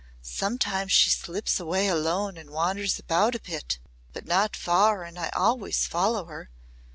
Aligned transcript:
"Sometimes 0.23 0.91
she 0.91 1.11
slips 1.11 1.59
away 1.59 1.87
alone 1.87 2.35
and 2.35 2.49
wanders 2.49 2.97
about 2.97 3.35
a 3.35 3.39
bit. 3.39 3.77
But 4.13 4.25
not 4.25 4.55
far 4.55 5.03
and 5.03 5.19
I 5.19 5.29
always 5.29 5.85
follow 5.85 6.25
her. 6.25 6.49